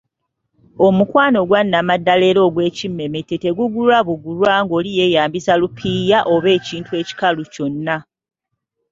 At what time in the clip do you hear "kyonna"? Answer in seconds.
7.53-7.97